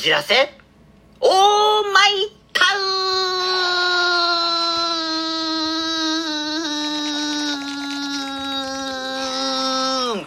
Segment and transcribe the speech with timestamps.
[0.00, 0.34] じらせ
[1.20, 1.30] オー
[1.92, 2.78] マイタウ
[10.16, 10.24] ン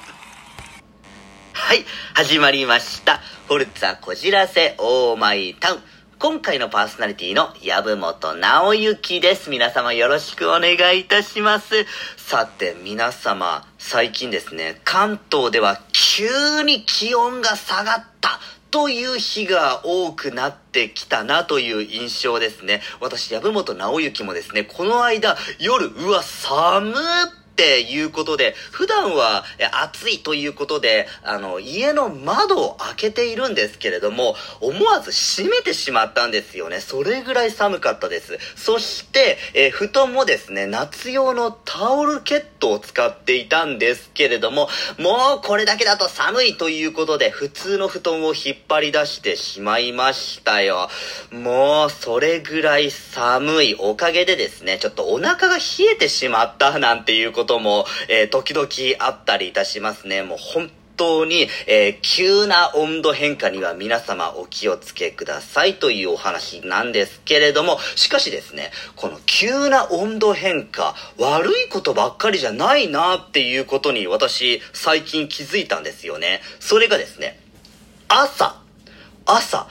[1.54, 1.84] はい、
[2.14, 3.18] 始まりました。
[3.48, 5.80] フォルツァこじらせオーマイタウン。
[6.20, 9.50] 今回のパーソナリティの籔本直之です。
[9.50, 11.88] 皆様よろしくお願いいたします。
[12.16, 18.40] さて、皆様、最近ですね、関東では急に気温が下がった。
[18.74, 22.82] という日が多くなってきたなという印象ですね。
[23.00, 36.80] 私、籔本直之もですね、この間、夜、うわ、寒っっていうことで、普段はえ暑いということで、あの、家の窓を開けているんですけれども、思わず閉めてしまったんですよね。
[36.80, 38.40] それぐらい寒かったです。
[38.56, 50.90] そして、えー布団もですね、夏用のタオルケットを使っていたんですけれども、もうこれだけだと寒いということで、普通の布団を引っ張り出してしまいましたよ。
[51.32, 55.64] もう、それぐらい寒いおかげでですね、ちょっとお腹が冷
[55.94, 58.68] えてしまったなんていうことことも、えー時々
[59.06, 60.24] あったりいたしますね。
[60.24, 76.42] もう本当に、えー急な温度変化には皆様お気をつけくださいというお話なんですけれども、しかしですね、この急な温度変化、悪いことばっかりじゃないなっていうことに私最近気づいたんですよね。
[76.62, 77.40] それがですね、
[78.08, 78.56] 朝、
[79.26, 79.68] 朝、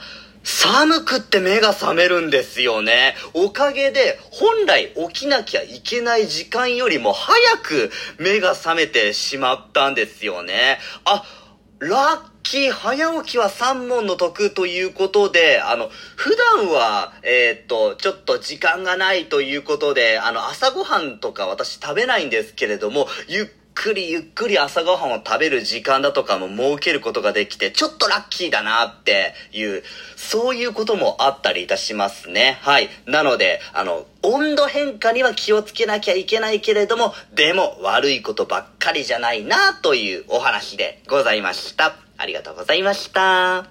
[0.63, 3.15] 寒くって目が覚めるんですよね。
[3.33, 10.79] おかげで、本来起きなきゃいけない時間よりも早く目が覚めてしまったんですよね。
[11.03, 11.25] あ、
[11.79, 29.83] ラッキー、早起きは三問の得ということで、あの、普段は、えーっと、ちょっと時間がないということで、あの、朝ごはんとか私食べないんですけれども、ゆっくりゆっくり朝ごはんを食べる時間だとかも設けることができて、ちょっとラッキーだなっていう、
[30.15, 32.59] そういうこともあったりいたしますね。
[32.61, 32.89] はい。
[33.05, 41.95] なので、あの、温度変化には気をつけなきゃいけないけれども、でも悪いことばっかりじゃないなというお話でございました。
[42.17, 43.21] ありがとうございました。
[43.21, 43.65] は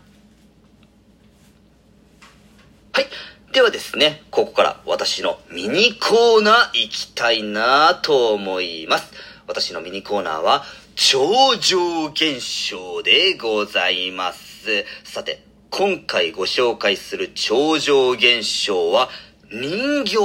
[3.01, 3.07] い。
[3.53, 9.13] ではですね、ここから私のミニコーナー行きたいなと思います。
[9.53, 10.65] 私のミニコーナーは、
[10.95, 14.87] 超常現象でございます。
[15.05, 19.11] さて、今回ご紹介する超常現象は、
[19.51, 20.17] 人形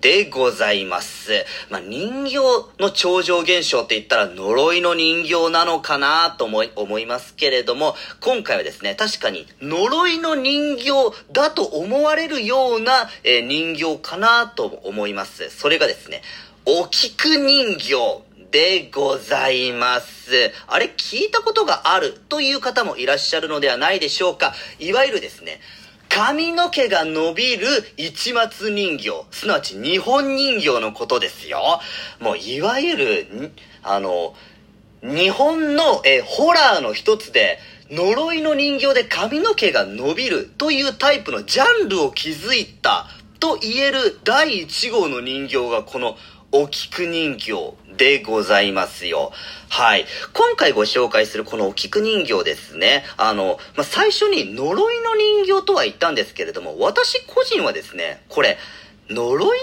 [0.00, 1.30] でございます。
[1.70, 2.38] まあ、人形
[2.80, 10.90] の超常現象って言ったら呪いの人形なのかなと思い思いますけれども、今回はですね、確かに呪いの人形
[11.30, 15.50] だと思われるような、えー人形かなと思います。
[15.50, 16.22] それがですね、
[16.64, 20.52] お菊人形でございます。
[20.66, 24.52] あれ聞いたことがあるという方もいらっしゃるのではないでしょうか。
[24.78, 25.58] いわゆるですね、
[26.10, 31.80] 髪の毛が伸びる市松人形、すなわち日本人形のことですよ。
[32.20, 33.52] もういわゆる、
[33.82, 34.34] あの、
[35.02, 37.58] 日本のえホラーの一つで、
[37.90, 43.06] 呪いの人形で髪の毛が伸びるというタイプのジャンルを築いた
[43.40, 46.16] と言える第一号の人形がこの
[46.52, 47.52] お菊人形
[47.96, 49.32] でございますよ。
[49.70, 50.04] はい。
[50.34, 53.04] 今回ご紹介するこのお菊人形ですね。
[53.16, 58.58] あの、まあ、最初に呪いの人形とは言ったんですけれども、私個人はですね、これ、
[59.12, 59.54] 呪いの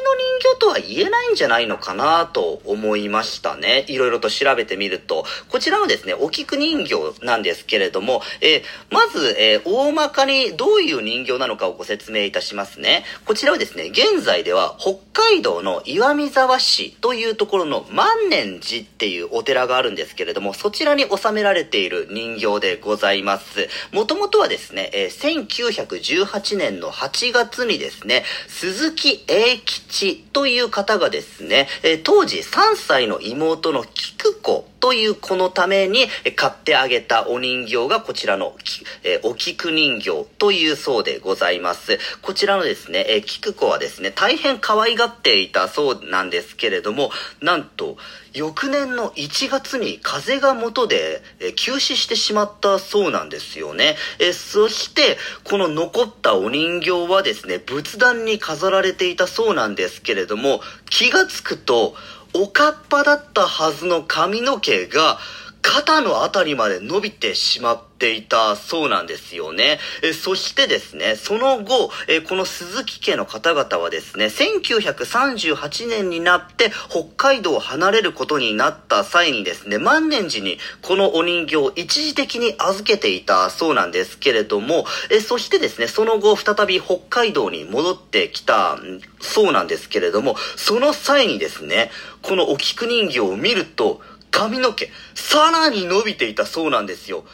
[0.41, 3.85] 人形とは言えないんじゃないのかなと思いましたね。
[3.87, 5.25] いろいろと調べてみると。
[5.49, 6.95] こちらはですね、お菊人形
[7.25, 13.03] なんですけれども、えーまず、えー大まかにどういう人形なのかをご説明いたしますね。
[13.25, 23.67] こちらはですね、現在では北海道の岩見沢市というところの万年寺っていうお寺があるんですけれども、そちらに収められている人形でございます。
[23.91, 38.55] もともとはですね、えー1918年の8月にですね、鈴木英吉という方がですね、え当時3歳の妹の菊子という子のためにえ買ってあげたお人形がこちらの、
[39.03, 42.00] えーお菊人形というそうでございます。
[42.24, 47.97] こちらのですね、えー菊子はですね、大変可愛がっていたそうなんですけれども、なんと、
[48.33, 53.95] 翌年の1月に風邪が元で、えー休止してしまったそうなんですよね。
[54.18, 61.94] えーそして、この残ったお人形はですね、仏壇に飾られていたそうなんですけれども、気がつくと、
[62.33, 65.17] おかっぱだったはずの髪の毛が、
[65.61, 69.80] 肩のあたりまで伸びてしまっていたそうなんですよね。
[70.01, 88.80] えそしてですね、その後、えこの鈴木家の方々はですね、1938年になって北海道を離れることになった際にですね、万年寺にこのお人形を一時的に預けていたそうなんですけれども、えそしてですね、その後再び北海道に戻ってきた
[89.19, 91.92] そうなんですけれども、その際にですね、
[92.22, 94.01] このお菊人形を見ると、
[94.31, 97.25] 髪の毛、さらに伸びていたそうなんですよ。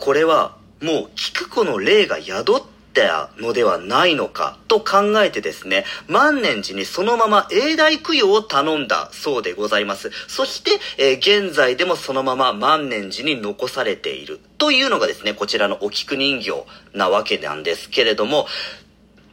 [0.00, 2.62] これは、もう、菊子の霊が宿っ
[2.92, 10.10] たのではないのかと考えてですね、万年寺にそのまま永代供養を頼んだそうでございます。
[10.26, 18.48] そして、えー、現在でもそのまま万年寺に残されているというのがですね、こちらのお菊人形なわけなんですけれども、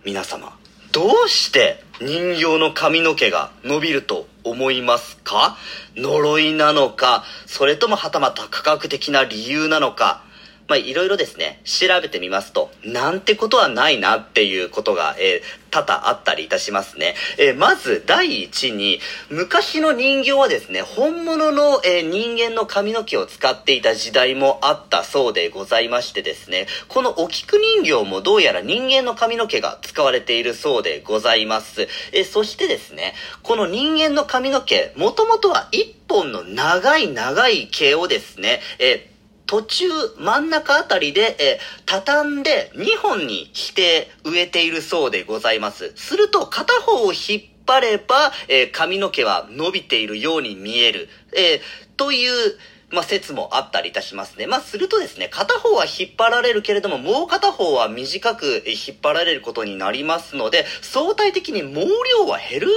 [0.06, 0.56] 皆様、
[0.92, 5.58] どうして人形の髪の毛が伸びると思いますか？
[5.96, 10.27] 呪いなのか、それともはたまた科学的な理由なのか、
[10.68, 17.16] まあ、いろいろですね、調べてみますと、なんてことはないなっていうことが、えー、多々あったりいたしますね。
[17.38, 19.00] えー、まず、第一に、
[19.30, 31.88] 昔の人形はですね、本物の、えー、人間の髪の毛を使っていた時代もあったそうでございましてですね、このお菊人形もどうやら人間の髪の毛が使われているそうでございます。
[32.12, 39.12] えそしてですね、この人間の髪の毛、もともとは一本の長い長い毛をですね、え
[39.48, 39.88] 途中
[40.20, 45.94] 真ん中あたりで、え畳んで2本にして植えているそうでございます。
[45.96, 51.10] すると片方を引っ張れば、えー、髪の毛は伸びているように見える。
[51.36, 51.62] えー、
[51.98, 52.58] という、
[52.90, 54.48] まあ、説もあったりいたしますね。
[54.48, 62.68] まあ、するとですね、片方は引っ張られるけれども、もう片方は短く引っ張られることになりますので、相対的に毛量は減る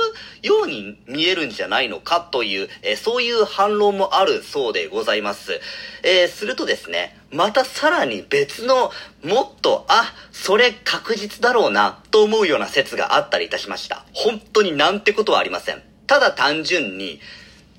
[0.42, 5.60] ように見えるんじゃないのかという、えー、そういう反論もあるそうでございます。
[6.02, 8.90] えー、するとですね、またさらに別の、
[9.22, 14.04] もっと、あ、それ確実だろうな、と思うような説があったりいたしました。
[14.12, 15.82] 本当になんてことはありません。
[16.08, 17.20] ただ単純に、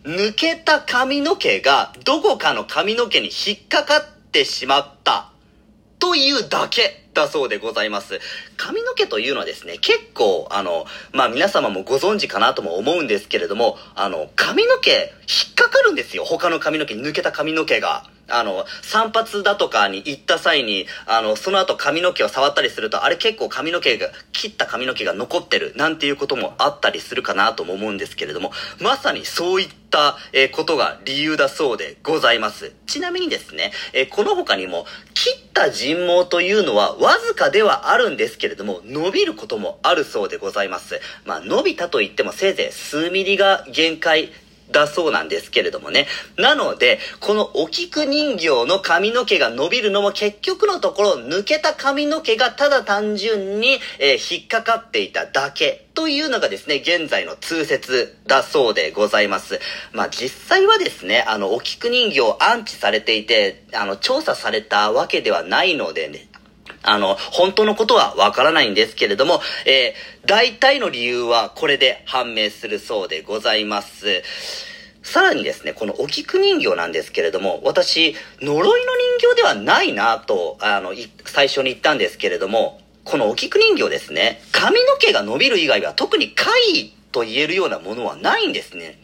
[0.03, 5.31] 抜けた髪の毛がどこかの髪の毛に引っかかってしまった
[5.99, 8.19] というだけだそうでございます。
[8.57, 16.25] 髪の毛というのはですね、結構、あの、まあ、皆様もご存知かなとも思うんですけれども、あの、髪の毛引っかかるんですよ。
[16.25, 18.03] 他の髪の毛に抜けた髪の毛が。
[18.31, 32.73] あの、散髪だとかに行った際に、あの、その後髪の毛を触ったりすると、あれ結構髪の毛が、切った髪の毛が残ってる、なんていうこともあったりするかなとも思うんですけれども、まさにそういった、え、ことが理由だそうでございます。
[32.87, 40.99] ちなみにですね、え、この他にも、切った人毛というのはわずかではあるんですけれども、伸びることもあるそうでございます。
[41.25, 44.31] まあ、伸びたと言ってもせいぜい数ミリが限界
[44.71, 46.07] だそうなんですけれどもね。
[46.37, 59.59] なので、このお菊人形の髪の毛が伸びるのも結局のところ抜けた髪の毛がただ単純に、えー、引っかかっていただけというのがですね、現在の通説だそうでございます。
[59.91, 66.27] まあ実際はですね、あの、お菊人形安置されていて、あの、調査されたわけではないのでね、
[66.83, 74.23] あの、本当のことはわからないんですけれども、えー、大体の理由はこれで判明するそうでございます。
[75.03, 80.93] さらにですね、このお菊人形なんですけれども、私、呪いの人形ではないなと、あの、
[81.25, 88.99] 最初に言ったんですけれども、このお菊人形ですね、髪の毛が伸びる以外は特に怪異と言えるようなものはないんですね。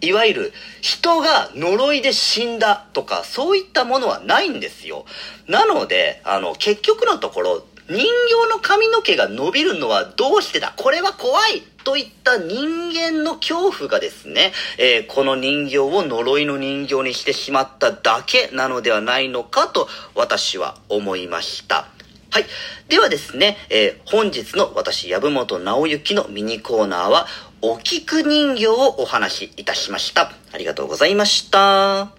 [0.00, 5.04] いわゆる人が呪いで死んだとかそういったものはないんですよ。
[5.48, 19.86] なので、あの、結局のところ、人形の髪の毛が伸びるのはどうしてだこれは怖いといった人間の恐怖がですね、えー、この人形を呪いの人形にしてしまっただけなのではないのかと
[20.16, 21.86] 私は思いました。
[22.30, 22.44] はい。
[22.88, 27.26] ではですね、えー、本日の私、籔本直之のミニコーナーは、
[27.62, 30.32] お菊人形をお話しいたしました。
[30.52, 31.58] ありがとうございました。
[31.58, 32.12] は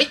[0.00, 0.06] い。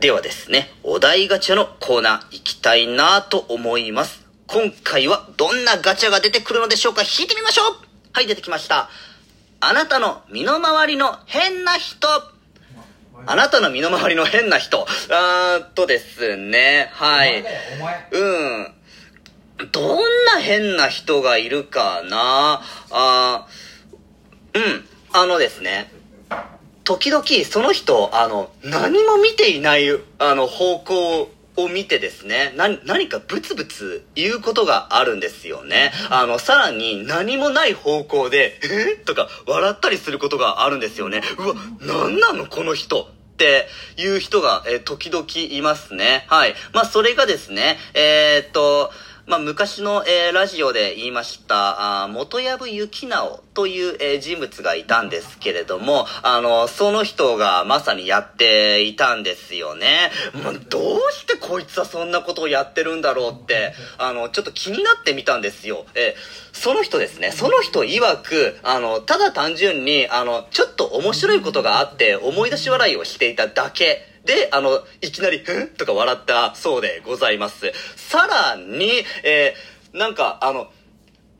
[0.00, 4.24] ではですね、お題ガチャのコーナー行きたいなと思います。
[4.46, 7.76] 今回はどんなガチャが出てくるのでしょうか引いてみましょう
[8.12, 8.88] はい、出てきました。
[9.60, 12.06] あなたの身の回りの変な人
[13.26, 14.86] あなたの身の回りの変な人。
[15.10, 16.90] あーっとですね。
[16.92, 17.42] はい。
[18.12, 18.24] う
[18.62, 18.74] ん。
[19.70, 22.60] どんな変な人がいるかな？
[22.90, 23.46] あ
[24.54, 24.84] うん。
[25.12, 25.92] あのですね。
[26.82, 35.92] 時々その人、あの、何も見ていない、あの、方向を見てですね、な、何かブツブツ言うことがあるんですよね。
[36.10, 38.96] あの、さらに何もない方向で、え？
[38.96, 41.22] とか笑ったりすることがあるんですよね。
[41.38, 42.46] うわ、なんなの？
[42.46, 43.08] この人。
[43.34, 46.24] っていう人が、えー、時々いますね。
[46.28, 46.54] はい。
[46.72, 48.92] まあ、それがですね、えー、っと、
[49.26, 60.10] まあ、昔の、えー、ラジオで言いました、あ元藪幸直という、えー、人物がいたんですけれども、あの、その人がまさにやっていたんですよね。
[60.42, 65.86] まあ、どうしてこいつはそんなことをやってるんだろうって、あの、ちょっと気になってみたんですよ。
[65.94, 74.13] えー、その人ですね、その人曰く、あの、ただ単純に、あの、ちょっと面白いことがあって思い出し笑いをしていただけ。
[74.24, 75.68] で、あの、いきなり、ふん？
[75.68, 77.72] とか笑ったそうでございます。
[77.96, 78.90] さらに、
[79.22, 80.68] えー、なんか、あの、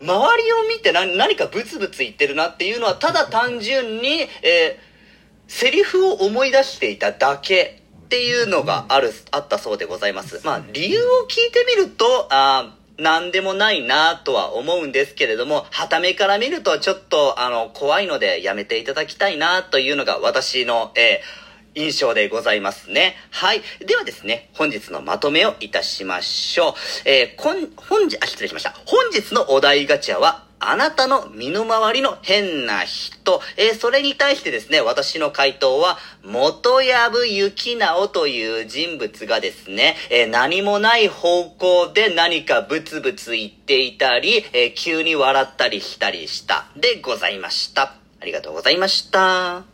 [0.03, 10.43] 周りを見て何何かブツブツ言ってるなっていうのは、ただ単純に、えー、セリフを思い出していただけっていうのがある、あったそうでございます。
[10.45, 21.44] まあ、理由を聞いてみると、あなんでもないなとは思うんですけれども、はためから見るとちょっと、あの、怖いのでやめていただきたいなというのが私の、えー
[21.75, 23.17] 印象でございますね。
[23.31, 23.63] はい。
[23.85, 26.75] ではですね、本日のまとめをいたしましょう。
[27.05, 28.75] えー、こん、本日、あ、失礼しました。
[28.87, 33.43] 本日のお題ガチャは、あなたの身の回りの変な人。
[33.57, 46.67] えー、それに対してですね、私の回答は、元藪幸直という人物がですね、えー、何もない方向で何かブツブツ言っていたり、えー、急に笑ったりしたりした。
[46.77, 47.95] でございました。
[48.21, 49.74] ありがとうございました。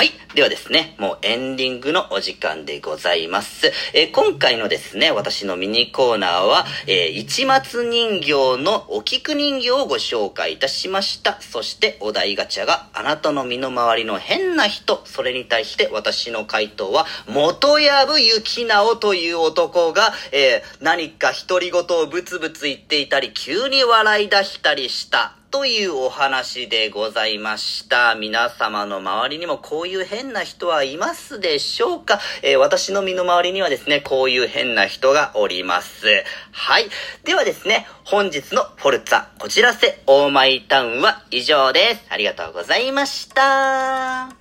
[0.00, 0.12] はい。
[0.34, 3.70] ではですね、もうエンディングのお時間でございます。
[3.92, 11.38] えー、今回のですね、私のミニコーナーは、えー、市松人形のお菊人形をご紹介いたしました。
[11.42, 15.02] そしてお題ガチャがあなたの身の回りの変な人。
[15.04, 18.06] それに対して私の回答は、元藪
[18.40, 25.39] 幸直という男が、えー、何か独り言をブツブツ言っていたり、急に笑い出したりした。
[25.50, 28.14] というお話でございました。
[28.14, 36.06] 皆様の周りにもこういう変な人はいますでしょうか、えー、私の身の回りにはですね、こういう変な人がおります。
[36.52, 36.88] はい。
[37.24, 42.06] ではですね、本日のフォルツァ、こちらせ、オーマイタウンは以上です。
[42.10, 44.39] ありがとうございました。